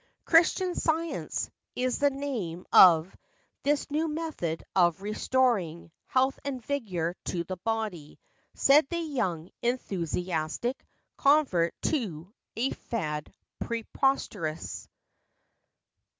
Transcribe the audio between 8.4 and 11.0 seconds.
Said the young, enthusiastic